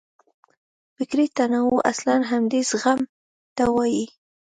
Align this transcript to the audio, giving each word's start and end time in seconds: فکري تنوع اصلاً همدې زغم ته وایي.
فکري 0.97 1.25
تنوع 1.37 1.75
اصلاً 1.91 2.15
همدې 2.31 2.61
زغم 2.69 2.99
ته 3.55 3.63
وایي. 3.75 4.05